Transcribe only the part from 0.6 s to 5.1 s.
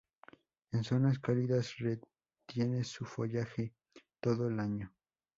En zonas cálidas retiene su follaje todo el año.